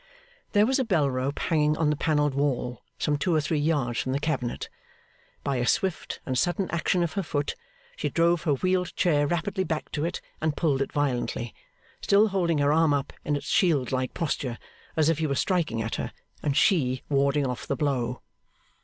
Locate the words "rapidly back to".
9.27-10.03